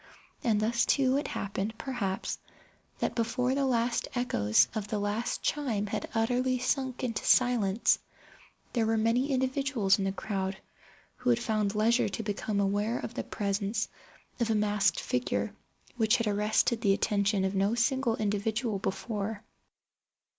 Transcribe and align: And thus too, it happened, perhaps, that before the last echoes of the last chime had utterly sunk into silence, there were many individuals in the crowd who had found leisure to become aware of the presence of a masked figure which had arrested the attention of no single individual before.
And 0.43 0.59
thus 0.59 0.83
too, 0.83 1.15
it 1.17 1.27
happened, 1.27 1.75
perhaps, 1.77 2.39
that 2.97 3.13
before 3.13 3.53
the 3.53 3.67
last 3.67 4.07
echoes 4.15 4.67
of 4.73 4.87
the 4.87 4.97
last 4.97 5.43
chime 5.43 5.85
had 5.85 6.09
utterly 6.15 6.57
sunk 6.57 7.03
into 7.03 7.23
silence, 7.23 7.99
there 8.73 8.87
were 8.87 8.97
many 8.97 9.29
individuals 9.29 9.99
in 9.99 10.05
the 10.05 10.11
crowd 10.11 10.57
who 11.17 11.29
had 11.29 11.37
found 11.37 11.75
leisure 11.75 12.09
to 12.09 12.23
become 12.23 12.59
aware 12.59 12.97
of 12.97 13.13
the 13.13 13.23
presence 13.23 13.89
of 14.39 14.49
a 14.49 14.55
masked 14.55 14.99
figure 14.99 15.53
which 15.97 16.17
had 16.17 16.25
arrested 16.25 16.81
the 16.81 16.93
attention 16.93 17.45
of 17.45 17.53
no 17.53 17.75
single 17.75 18.15
individual 18.15 18.79
before. 18.79 19.43